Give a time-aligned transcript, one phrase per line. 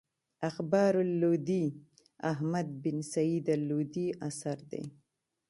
[0.49, 1.65] اخبار اللودي
[2.31, 4.83] احمد بن سعيد الودي اثر دﺉ.